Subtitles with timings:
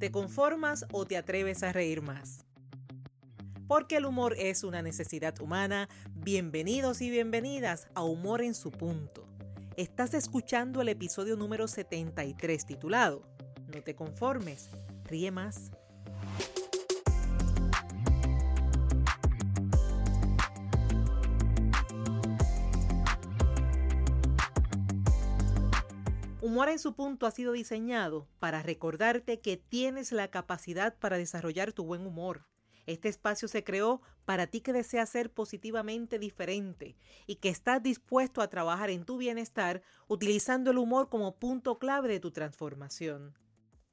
[0.00, 2.46] ¿Te conformas o te atreves a reír más?
[3.68, 9.28] Porque el humor es una necesidad humana, bienvenidos y bienvenidas a Humor en su punto.
[9.76, 13.26] Estás escuchando el episodio número 73 titulado
[13.74, 14.70] No te conformes,
[15.04, 15.70] ríe más.
[26.50, 31.72] Humor en su punto ha sido diseñado para recordarte que tienes la capacidad para desarrollar
[31.72, 32.44] tu buen humor.
[32.86, 36.96] Este espacio se creó para ti que deseas ser positivamente diferente
[37.28, 42.08] y que estás dispuesto a trabajar en tu bienestar utilizando el humor como punto clave
[42.08, 43.38] de tu transformación.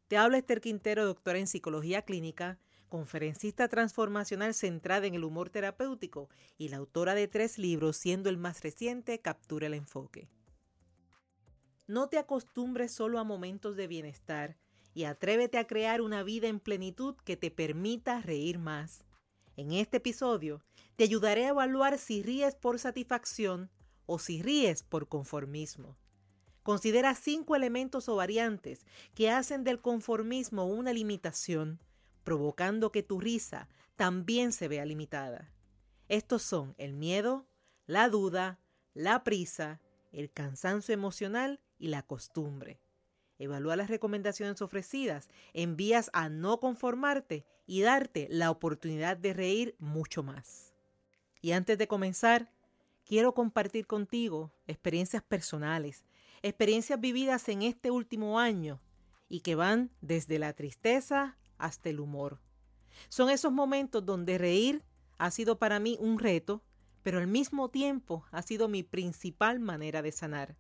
[0.08, 2.58] Te habla Esther Quintero, doctora en psicología clínica,
[2.90, 8.38] conferencista transformacional centrada en el humor terapéutico y la autora de tres libros, siendo el
[8.38, 10.28] más reciente Captura el Enfoque.
[11.88, 14.58] No te acostumbres solo a momentos de bienestar
[14.94, 19.06] y atrévete a crear una vida en plenitud que te permita reír más.
[19.56, 20.62] En este episodio
[20.98, 23.72] te ayudaré a evaluar si ríes por satisfacción
[24.06, 25.96] o si ríes por conformismo.
[26.62, 31.80] Considera cinco elementos o variantes que hacen del conformismo una limitación,
[32.26, 35.54] provocando que tu risa también se vea limitada.
[36.10, 37.48] Estos son el miedo,
[37.86, 38.60] la duda,
[38.94, 39.80] la prisa,
[40.12, 42.80] el cansancio emocional y la costumbre.
[43.40, 50.24] Evalúa las recomendaciones ofrecidas, envías a no conformarte y darte la oportunidad de reír mucho
[50.24, 50.74] más.
[51.42, 52.52] Y antes de comenzar,
[53.06, 56.06] quiero compartir contigo experiencias personales,
[56.42, 58.82] experiencias vividas en este último año
[59.30, 62.40] y que van desde la tristeza hasta el humor.
[63.10, 64.84] Son esos momentos donde reír
[65.18, 66.64] ha sido para mí un reto,
[67.04, 70.56] pero al mismo tiempo ha sido mi principal manera de sanar.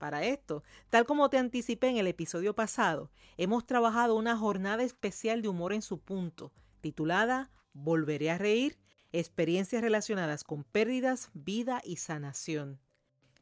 [0.00, 5.42] Para esto, tal como te anticipé en el episodio pasado, hemos trabajado una jornada especial
[5.42, 8.78] de humor en su punto, titulada Volveré a reír,
[9.12, 12.80] experiencias relacionadas con pérdidas, vida y sanación.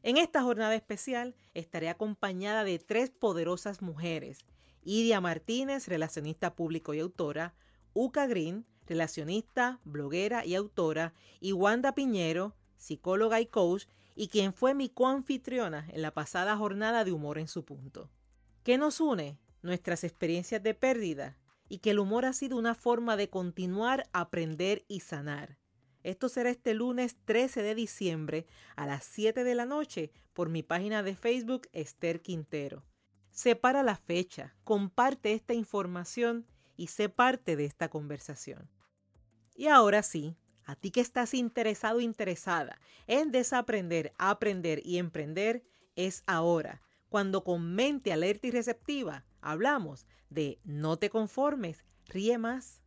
[0.03, 4.39] En esta jornada especial estaré acompañada de tres poderosas mujeres,
[4.83, 7.53] Idia Martínez, relacionista público y autora,
[7.93, 13.85] Uca Green, relacionista, bloguera y autora, y Wanda Piñero, psicóloga y coach,
[14.19, 18.11] y quien fue mi coanfitriona en la pasada jornada de humor en su punto.
[18.65, 19.39] ¿Qué nos une?
[19.61, 21.37] Nuestras experiencias de pérdida
[21.69, 25.57] y que el humor ha sido una forma de continuar, aprender y sanar.
[26.03, 30.63] Esto será este lunes 13 de diciembre a las 7 de la noche por mi
[30.63, 32.83] página de Facebook Esther Quintero.
[33.31, 38.69] Separa la fecha, comparte esta información y sé parte de esta conversación.
[39.55, 40.35] Y ahora sí,
[40.69, 45.63] a ti que estás interesado interesada en desaprender, aprender y emprender,
[45.95, 52.83] es ahora, cuando con mente alerta y receptiva hablamos de no te conformes, ríe más.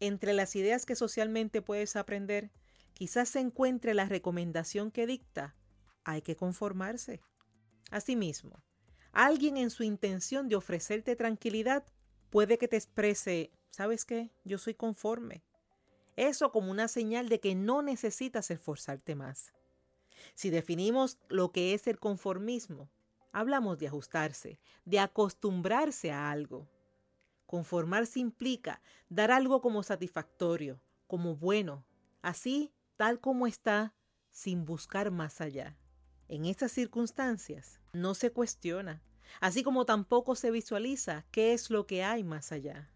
[0.00, 2.50] Entre las ideas que socialmente puedes aprender,
[2.92, 5.54] quizás se encuentre la recomendación que dicta,
[6.02, 7.20] hay que conformarse.
[7.92, 8.64] Asimismo,
[9.12, 11.84] alguien en su intención de ofrecerte tranquilidad
[12.30, 14.32] puede que te exprese, ¿sabes qué?
[14.42, 15.44] Yo soy conforme.
[16.16, 19.52] Eso como una señal de que no necesitas esforzarte más.
[20.34, 22.90] Si definimos lo que es el conformismo,
[23.32, 26.68] hablamos de ajustarse, de acostumbrarse a algo.
[27.46, 31.84] Conformarse implica dar algo como satisfactorio, como bueno,
[32.22, 33.94] así tal como está,
[34.30, 35.76] sin buscar más allá.
[36.28, 39.02] En estas circunstancias no se cuestiona,
[39.40, 42.90] así como tampoco se visualiza qué es lo que hay más allá.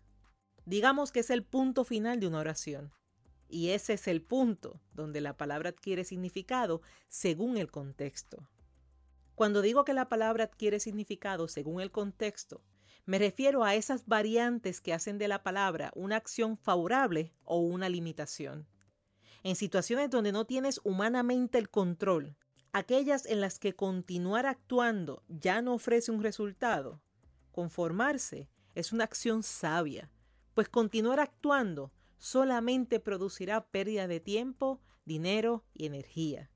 [0.64, 2.92] Digamos que es el punto final de una oración.
[3.48, 8.48] Y ese es el punto donde la palabra adquiere significado según el contexto.
[9.34, 12.62] Cuando digo que la palabra adquiere significado según el contexto,
[13.04, 17.88] me refiero a esas variantes que hacen de la palabra una acción favorable o una
[17.88, 18.66] limitación.
[19.44, 22.36] En situaciones donde no tienes humanamente el control,
[22.72, 27.00] aquellas en las que continuar actuando ya no ofrece un resultado,
[27.52, 30.10] conformarse es una acción sabia,
[30.54, 36.50] pues continuar actuando solamente producirá pérdida de tiempo, dinero y energía.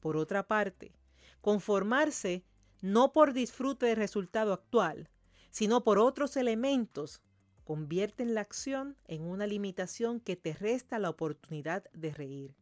[0.00, 0.94] Por otra parte,
[1.40, 2.44] conformarse
[2.80, 5.08] no por disfrute del resultado actual,
[5.50, 7.22] sino por otros elementos,
[7.64, 12.56] convierte la acción en una limitación que te resta la oportunidad de reír.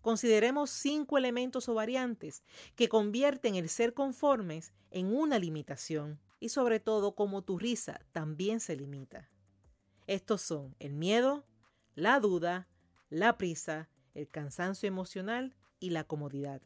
[0.00, 2.42] Consideremos cinco elementos o variantes
[2.74, 8.60] que convierten el ser conformes en una limitación y sobre todo cómo tu risa también
[8.60, 9.30] se limita.
[10.10, 11.46] Estos son el miedo,
[11.94, 12.66] la duda,
[13.10, 16.60] la prisa, el cansancio emocional y la comodidad.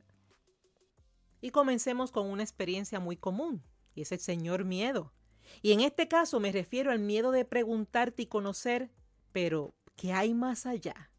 [1.43, 3.62] Y comencemos con una experiencia muy común,
[3.94, 5.12] y es el señor miedo,
[5.61, 8.91] Y en este caso me refiero al miedo de preguntarte y conocer,
[9.31, 11.11] pero ¿qué hay más allá?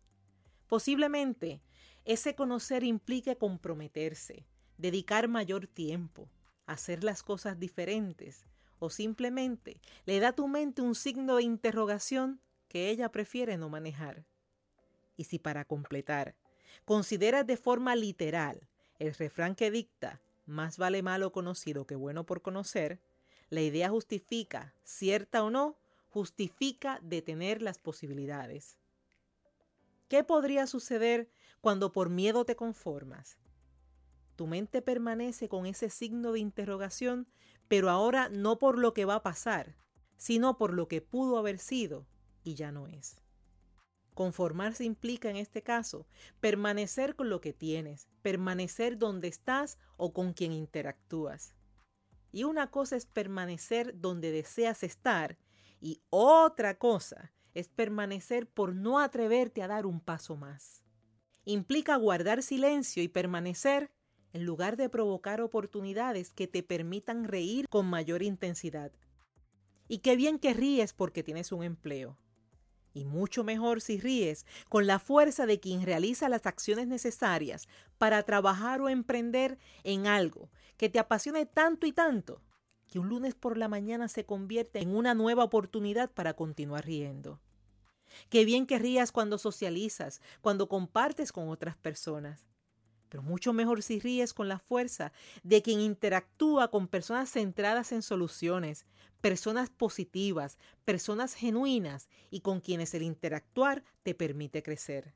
[0.65, 1.61] Posiblemente
[2.05, 4.47] ese conocer implique comprometerse,
[4.79, 6.27] dedicar mayor tiempo,
[6.65, 8.47] hacer las cosas diferentes,
[8.79, 13.69] o simplemente le da a tu mente un signo de interrogación que ella prefiere no
[13.69, 14.25] manejar.
[15.17, 16.35] Y si para completar,
[16.83, 18.67] consideras de forma literal
[18.99, 22.99] el refrán que dicta más vale malo conocido que bueno por conocer,
[23.49, 25.77] la idea justifica, cierta o no,
[26.09, 28.77] justifica detener las posibilidades.
[30.07, 31.29] ¿Qué podría suceder
[31.61, 33.37] cuando por miedo te conformas?
[34.35, 37.27] Tu mente permanece con ese signo de interrogación,
[37.67, 39.75] pero ahora no por lo que va a pasar,
[40.17, 42.07] sino por lo que pudo haber sido
[42.43, 43.21] y ya no es.
[44.13, 46.07] Conformarse implica en este caso
[46.39, 51.53] permanecer con lo que tienes, permanecer donde estás o con quien interactúas.
[52.31, 55.37] Y una cosa es permanecer donde deseas estar
[55.81, 60.83] y otra cosa es permanecer por no atreverte a dar un paso más.
[61.43, 63.91] Implica guardar silencio y permanecer
[64.35, 68.91] en lugar de provocar oportunidades que te permitan reír con mayor intensidad.
[69.87, 72.17] Y qué bien que ríes porque tienes un empleo.
[72.93, 78.23] Y mucho mejor si ríes con la fuerza de quien realiza las acciones necesarias para
[78.23, 82.41] trabajar o emprender en algo que te apasione tanto y tanto
[82.87, 87.39] que un lunes por la mañana se convierte en una nueva oportunidad para continuar riendo.
[88.27, 92.45] Qué bien que rías cuando socializas, cuando compartes con otras personas
[93.15, 98.01] pero mucho mejor si ríes con la fuerza de quien interactúa con personas centradas en
[98.01, 98.85] soluciones,
[99.21, 105.13] personas positivas, personas genuinas y con quienes el interactuar te permite crecer.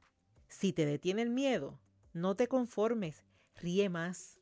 [0.48, 1.78] Si te detiene el miedo,
[2.14, 3.26] no te conformes,
[3.58, 4.40] ríe más.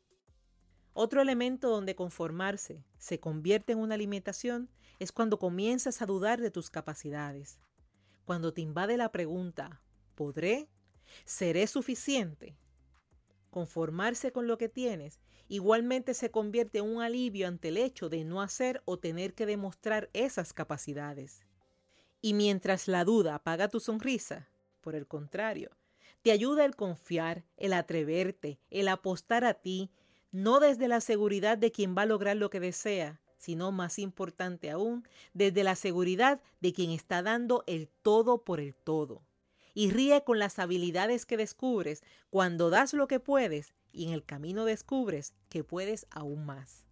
[0.93, 4.69] Otro elemento donde conformarse se convierte en una limitación
[4.99, 7.59] es cuando comienzas a dudar de tus capacidades.
[8.23, 9.81] Cuando te invade la pregunta,
[10.13, 10.69] ¿podré?
[11.25, 12.55] ¿Seré suficiente?
[13.49, 18.23] Conformarse con lo que tienes, igualmente se convierte en un alivio ante el hecho de
[18.23, 21.41] no hacer o tener que demostrar esas capacidades.
[22.21, 24.49] Y mientras la duda apaga tu sonrisa,
[24.81, 25.71] por el contrario,
[26.21, 29.91] te ayuda el confiar, el atreverte, el apostar a ti,
[30.31, 34.71] no desde la seguridad de quien va a lograr lo que desea, sino más importante
[34.71, 39.26] aún, desde la seguridad de quien está dando el todo por el todo
[39.77, 42.01] y ríe con las habilidades que descubres
[42.31, 46.83] cuando das lo que puedes y en el camino descubres que puedes aún más.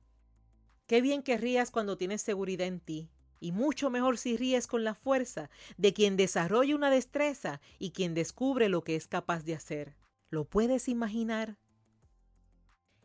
[0.85, 3.09] Qué bien que rías cuando tienes seguridad en ti,
[3.39, 8.13] y mucho mejor si ríes con la fuerza de quien desarrolla una destreza y quien
[8.13, 9.95] descubre lo que es capaz de hacer.
[10.29, 11.57] ¿Lo puedes imaginar?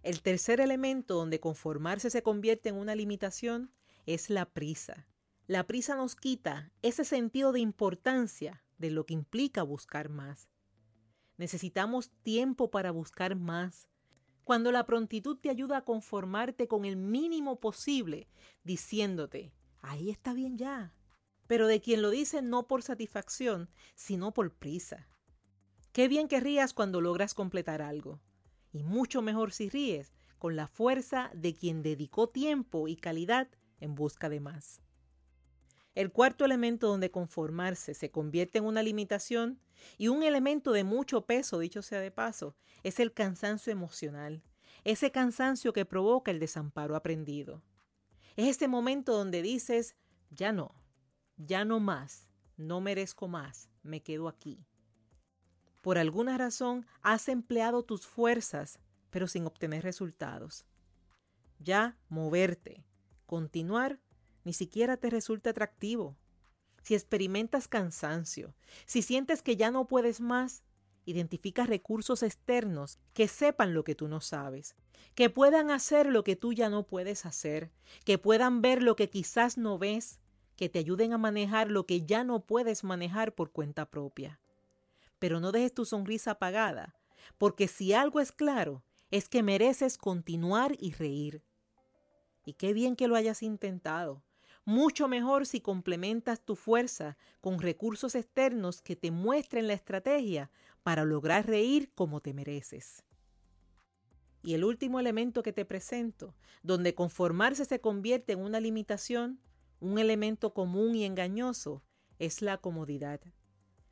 [0.03, 3.73] El tercer elemento donde conformarse se convierte en una limitación
[4.05, 5.06] es la prisa.
[5.47, 10.49] La prisa nos quita ese sentido de importancia de lo que implica buscar más.
[11.37, 13.87] Necesitamos tiempo para buscar más.
[14.43, 18.27] Cuando la prontitud te ayuda a conformarte con el mínimo posible,
[18.65, 20.93] diciéndote, ahí está bien ya.
[21.47, 25.09] Pero de quien lo dice no por satisfacción, sino por prisa.
[25.93, 28.21] Qué bien que rías cuando logras completar algo.
[28.73, 33.49] Y mucho mejor si ríes con la fuerza de quien dedicó tiempo y calidad
[33.79, 34.81] en busca de más.
[35.95, 39.61] El cuarto elemento donde conformarse se convierte en una limitación
[39.99, 44.43] y un elemento de mucho peso, dicho sea de paso, es el cansancio emocional,
[44.85, 47.62] ese cansancio que provoca el desamparo aprendido.
[48.37, 49.97] Es ese momento donde dices,
[50.31, 50.75] ya no,
[51.37, 54.64] ya no más, no merezco más, me quedo aquí.
[55.81, 58.79] Por alguna razón has empleado tus fuerzas,
[59.11, 60.67] pero sin obtener resultados.
[61.59, 62.85] Ya moverte,
[63.26, 63.99] continuar
[64.50, 66.16] ni siquiera te resulta atractivo.
[66.83, 70.64] Si experimentas cansancio, si sientes que ya no puedes más,
[71.04, 74.75] identifica recursos externos que sepan lo que tú no sabes,
[75.14, 77.71] que puedan hacer lo que tú ya no puedes hacer,
[78.04, 80.19] que puedan ver lo que quizás no ves,
[80.57, 84.40] que te ayuden a manejar lo que ya no puedes manejar por cuenta propia.
[85.21, 86.97] Pero no dejes tu sonrisa apagada,
[87.38, 91.45] porque si algo es claro, es que mereces continuar y reír.
[92.45, 94.25] Y qué bien que lo hayas intentado
[94.71, 100.49] mucho mejor si complementas tu fuerza con recursos externos que te muestren la estrategia
[100.85, 103.03] para lograr reír como te mereces.
[104.43, 109.41] Y el último elemento que te presento, donde conformarse se convierte en una limitación,
[109.81, 111.83] un elemento común y engañoso,
[112.21, 113.21] es la comodidad.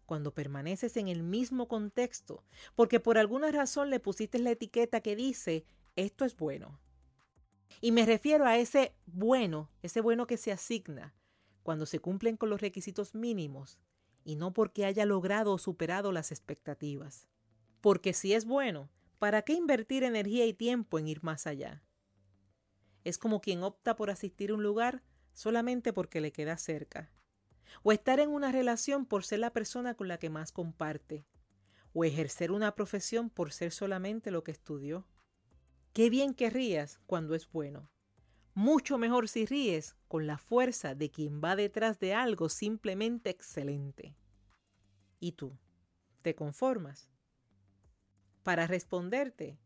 [0.07, 2.45] Cuando permaneces en el mismo contexto,
[2.77, 5.67] porque por alguna razón le pusiste la etiqueta que dice,
[5.97, 6.79] esto es bueno.
[7.81, 11.15] Y me refiero a ese bueno, ese bueno que se asigna
[11.63, 13.79] cuando se cumplen con los requisitos mínimos
[14.25, 17.29] y no porque haya logrado o superado las expectativas.
[17.81, 21.83] Porque si es bueno, ¿para qué invertir energía y tiempo en ir más allá?
[23.05, 27.11] Es como quien opta por asistir a un lugar solamente porque le queda cerca,
[27.83, 31.25] o estar en una relación por ser la persona con la que más comparte,
[31.93, 35.07] o ejercer una profesión por ser solamente lo que estudió.
[35.99, 37.91] Qué bien que rías cuando es bueno.
[38.55, 44.15] Mucho mejor si ríes con la fuerza de quien va detrás de algo simplemente excelente.
[45.19, 45.59] ¿Y tú?
[46.23, 47.11] ¿Te conformas?
[48.45, 49.59] Para responderte,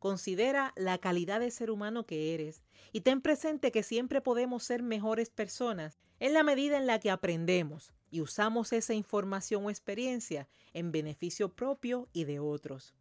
[0.00, 4.82] considera la calidad de ser humano que eres y ten presente que siempre podemos ser
[4.82, 10.48] mejores personas en la medida en la que aprendemos y usamos esa información o experiencia
[10.72, 12.92] en beneficio propio y de otros.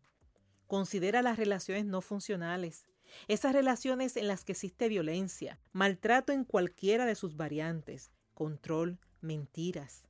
[0.68, 2.86] Considera las relaciones no funcionales,
[3.28, 10.04] esas relaciones en las que existe violencia, maltrato en cualquiera de sus variantes, control, mentiras.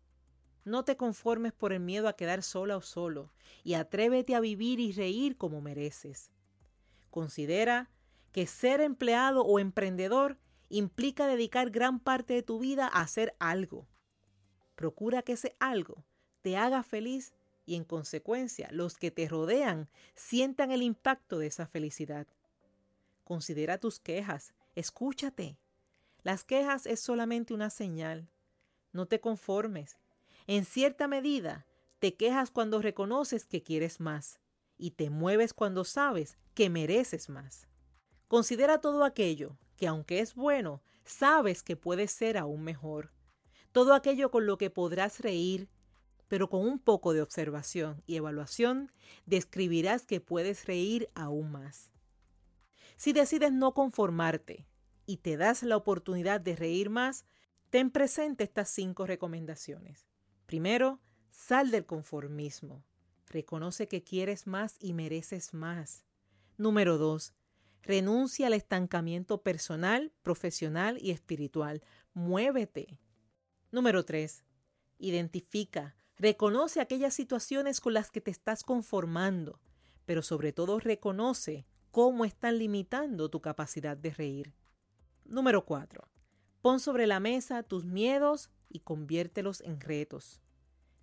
[0.64, 3.32] No te conformes por el miedo a quedar sola o solo
[3.64, 6.32] y atrévete a vivir y reír como mereces.
[7.12, 7.92] Considera
[8.32, 13.88] que ser empleado o emprendedor implica dedicar gran parte de tu vida a hacer algo.
[14.76, 16.04] Procura que ese algo
[16.42, 17.35] te haga feliz
[17.66, 22.28] y en consecuencia los que te rodean sientan el impacto de esa felicidad.
[23.24, 25.58] Considera tus quejas, escúchate.
[26.24, 28.30] Las quejas es solamente una señal.
[28.92, 29.98] No te conformes.
[30.48, 31.66] En cierta medida,
[32.00, 34.40] te quejas cuando reconoces que quieres más
[34.78, 37.68] y te mueves cuando sabes que mereces más.
[38.28, 43.12] Considera todo aquello que aunque es bueno, sabes que puede ser aún mejor.
[43.72, 45.70] Todo aquello con lo que podrás reír,
[46.27, 48.91] pero con un poco de observación y evaluación,
[49.25, 51.91] describirás que puedes reír aún más.
[52.98, 54.67] Si decides no conformarte
[55.05, 57.25] y te das la oportunidad de reír más,
[57.70, 60.08] ten presente estas cinco recomendaciones.
[60.46, 62.84] Primero, sal del conformismo.
[63.27, 66.05] Reconoce que quieres más y mereces más.
[66.58, 67.34] Número dos,
[67.86, 71.84] Renuncia al estancamiento personal, profesional y espiritual.
[72.15, 73.00] Muévete.
[73.72, 74.44] Número 3.
[74.98, 79.60] Identifica, reconoce aquellas situaciones con las que te estás conformando,
[80.06, 84.54] pero sobre todo reconoce cómo están limitando tu capacidad de reír.
[85.26, 86.08] Número 4.
[86.62, 90.42] Pon sobre la mesa tus miedos y conviértelos en retos.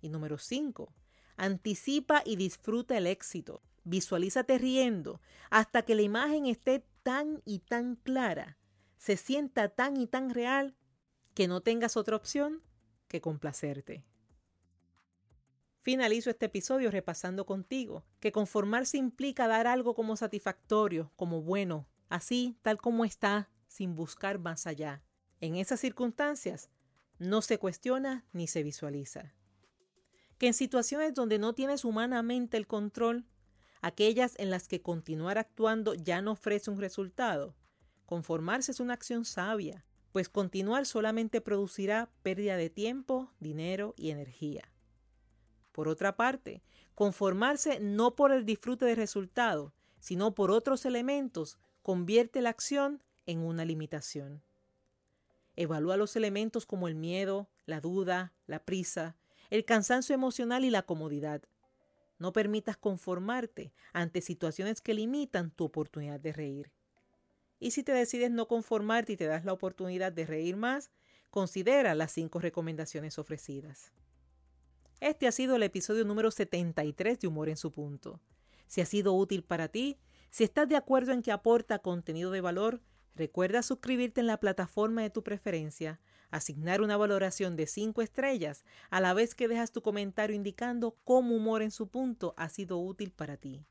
[0.01, 0.93] Y número 5.
[1.37, 3.61] Anticipa y disfruta el éxito.
[3.83, 8.57] Visualízate riendo hasta que la imagen esté tan y tan clara,
[8.97, 10.75] se sienta tan y tan real
[11.33, 12.61] que no tengas otra opción
[13.09, 14.05] que complacerte.
[15.83, 22.57] Finalizo este episodio repasando contigo que conformarse implica dar algo como satisfactorio, como bueno, así
[22.61, 25.03] tal como está, sin buscar más allá.
[25.41, 26.69] En esas circunstancias,
[27.19, 29.33] no se cuestiona ni se visualiza.
[30.37, 33.25] Que en situaciones donde no tienes humanamente el control,
[33.81, 37.57] aquellas en las que continuar actuando ya no ofrece un resultado.
[38.05, 44.72] Conformarse es una acción sabia, pues continuar solamente producirá pérdida de tiempo, dinero y energía.
[45.73, 46.61] Por otra parte,
[46.95, 53.39] conformarse no por el disfrute del resultado, sino por otros elementos, convierte la acción en
[53.39, 54.41] una limitación.
[55.55, 59.17] Evalúa los elementos como el miedo, la duda, la prisa,
[59.49, 61.41] el cansancio emocional y la comodidad.
[62.19, 66.71] No permitas conformarte ante situaciones que limitan tu oportunidad de reír.
[67.59, 70.91] Y si te decides no conformarte y te das la oportunidad de reír más,
[71.29, 73.91] considera las cinco recomendaciones ofrecidas.
[75.03, 78.21] Este ha sido el episodio número 73 de Humor en su punto.
[78.67, 79.97] Si ha sido útil para ti,
[80.29, 82.79] si estás de acuerdo en que aporta contenido de valor,
[83.13, 85.99] recuerda suscribirte en la plataforma de tu preferencia
[86.31, 91.35] asignar una valoración de 5 estrellas a la vez que dejas tu comentario indicando cómo
[91.35, 93.65] humor en su punto ha sido útil para ti.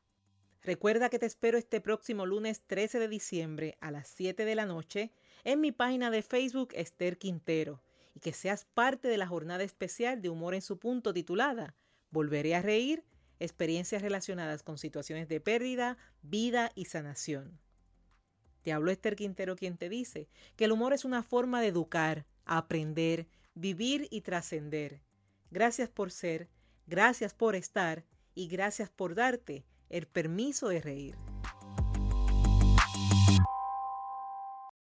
[0.61, 4.67] Recuerda que te espero este próximo lunes 13 de diciembre a las 7 de la
[4.67, 5.11] noche
[5.43, 7.81] en mi página de Facebook Esther Quintero
[8.13, 11.75] y que seas parte de la jornada especial de humor en su punto titulada
[12.11, 13.03] Volveré a reír,
[13.39, 17.59] experiencias relacionadas con situaciones de pérdida, vida y sanación.
[18.61, 22.27] Te hablo Esther Quintero quien te dice que el humor es una forma de educar,
[22.45, 25.01] aprender, vivir y trascender.
[25.49, 26.49] Gracias por ser,
[26.85, 28.05] gracias por estar
[28.35, 31.32] y gracias por darte el permiso de reír.